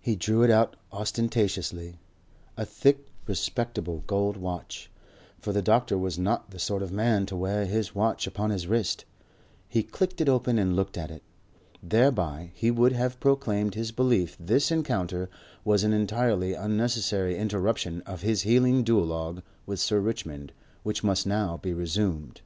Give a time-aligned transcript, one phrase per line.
[0.00, 1.98] He drew it out ostentatiously,
[2.56, 4.90] a thick, respectable gold watch,
[5.38, 8.66] for the doctor was not the sort of man to wear his watch upon his
[8.66, 9.04] wrist.
[9.68, 11.22] He clicked it open and looked at it.
[11.82, 15.28] Thereby he would have proclaimed his belief this encounter
[15.62, 20.54] was an entirely unnecessary interruption of his healing duologue with Sir Richmond,
[20.84, 22.40] which must now be resumed.